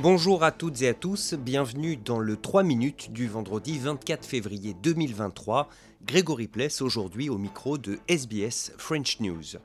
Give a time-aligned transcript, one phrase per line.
[0.00, 4.76] Bonjour à toutes et à tous, bienvenue dans le 3 minutes du vendredi 24 février
[4.80, 5.68] 2023.
[6.06, 9.56] Grégory Pless aujourd'hui au micro de SBS French News.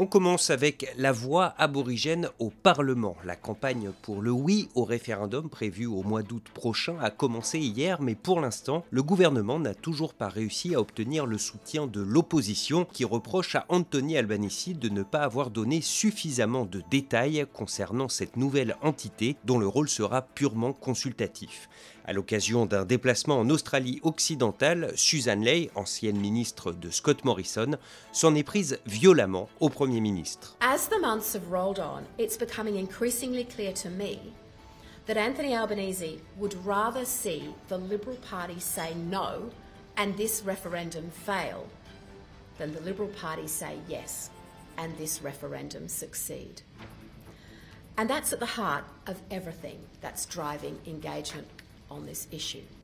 [0.00, 3.16] On commence avec la voix aborigène au Parlement.
[3.24, 8.00] La campagne pour le oui au référendum prévu au mois d'août prochain a commencé hier,
[8.00, 12.84] mais pour l'instant, le gouvernement n'a toujours pas réussi à obtenir le soutien de l'opposition
[12.84, 18.36] qui reproche à Anthony Albanese de ne pas avoir donné suffisamment de détails concernant cette
[18.36, 21.68] nouvelle entité dont le rôle sera purement consultatif.
[22.08, 27.72] À l'occasion d'un déplacement en Australie occidentale, Susan Ley, ancienne ministre de Scott Morrison,
[28.12, 30.48] s'en est prise violemment au Premier ministre.
[30.60, 34.34] As the months have rolled on, it's becoming increasingly clear to me
[35.06, 39.50] that Anthony Albanese would rather see the Liberal Party say no
[39.96, 41.66] and this referendum fail
[42.58, 44.30] than the Liberal Party say yes
[44.76, 46.62] and this referendum succeed.
[47.96, 51.48] And that's at the heart of everything that's driving engagement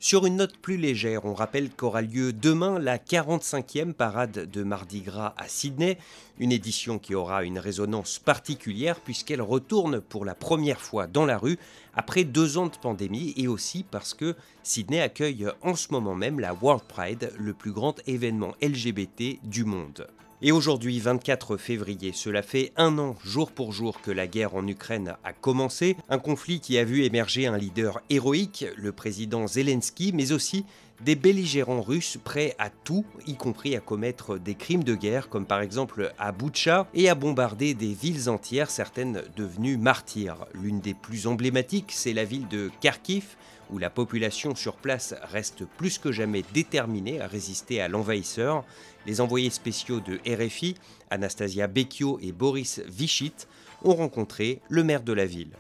[0.01, 5.03] Sur une note plus légère, on rappelle qu'aura lieu demain la 45e parade de Mardi
[5.03, 5.99] Gras à Sydney,
[6.39, 11.39] une édition qui aura une résonance particulière puisqu'elle retourne pour la première fois dans la
[11.39, 11.59] rue
[11.95, 16.41] après deux ans de pandémie et aussi parce que Sydney accueille en ce moment même
[16.41, 20.07] la World Pride, le plus grand événement LGBT du monde.
[20.47, 24.67] Et aujourd'hui, 24 février, cela fait un an jour pour jour que la guerre en
[24.67, 30.13] Ukraine a commencé, un conflit qui a vu émerger un leader héroïque, le président Zelensky,
[30.13, 30.67] mais aussi
[31.03, 35.47] des belligérants russes prêts à tout, y compris à commettre des crimes de guerre, comme
[35.47, 40.45] par exemple à Boutcha, et à bombarder des villes entières, certaines devenues martyrs.
[40.53, 43.37] L'une des plus emblématiques, c'est la ville de Kharkiv,
[43.75, 48.65] où la population sur place reste plus que jamais déterminée à résister à l'envahisseur.
[49.05, 50.77] Les envoyés spéciaux de RFI,
[51.11, 53.35] Anastasia Bekio et Boris Vichit,
[53.83, 55.51] ont rencontré le maire de la ville.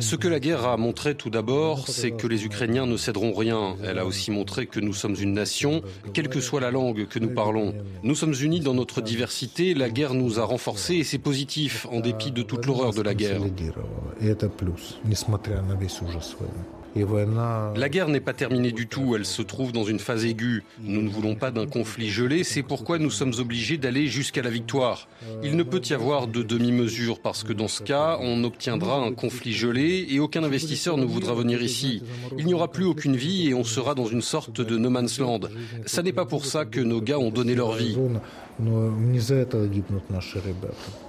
[0.00, 3.76] Ce que la guerre a montré tout d'abord, c'est que les Ukrainiens ne céderont rien.
[3.84, 7.18] Elle a aussi montré que nous sommes une nation, quelle que soit la langue que
[7.18, 7.74] nous parlons.
[8.02, 12.00] Nous sommes unis dans notre diversité, la guerre nous a renforcés et c'est positif, en
[12.00, 13.40] dépit de toute l'horreur de la guerre.
[16.96, 20.64] La guerre n'est pas terminée du tout, elle se trouve dans une phase aiguë.
[20.80, 24.50] Nous ne voulons pas d'un conflit gelé, c'est pourquoi nous sommes obligés d'aller jusqu'à la
[24.50, 25.08] victoire.
[25.42, 29.12] Il ne peut y avoir de demi-mesure parce que dans ce cas, on obtiendra un
[29.12, 32.02] conflit gelé et aucun investisseur ne voudra venir ici.
[32.36, 35.18] Il n'y aura plus aucune vie et on sera dans une sorte de no man's
[35.18, 35.40] land.
[35.86, 37.96] Ça n'est pas pour ça que nos gars ont donné leur vie.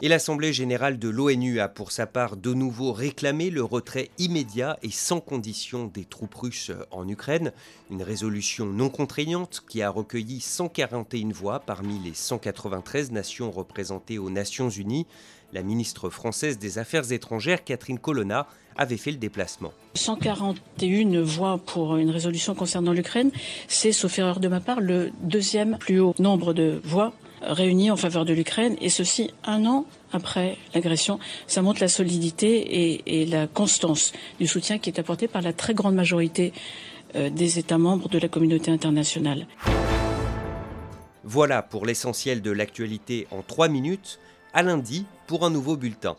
[0.01, 4.77] Et l'Assemblée générale de l'ONU a pour sa part de nouveau réclamé le retrait immédiat
[4.83, 7.51] et sans condition des troupes russes en Ukraine,
[7.89, 14.29] une résolution non contraignante qui a recueilli 141 voix parmi les 193 nations représentées aux
[14.29, 15.07] Nations Unies.
[15.51, 18.47] La ministre française des Affaires étrangères, Catherine Colonna,
[18.77, 19.73] avait fait le déplacement.
[19.95, 23.31] 141 voix pour une résolution concernant l'Ukraine,
[23.67, 27.97] c'est, sauf erreur de ma part, le deuxième plus haut nombre de voix réunis en
[27.97, 31.19] faveur de l'Ukraine, et ceci un an après l'agression.
[31.47, 35.73] Ça montre la solidité et, la constance du soutien qui est apporté par la très
[35.73, 36.53] grande majorité
[37.15, 39.47] euh, des États membres de la communauté internationale.
[41.23, 44.19] Voilà pour l'essentiel de l'actualité en trois minutes.
[44.51, 46.15] À lundi pour un nouveau bulletin.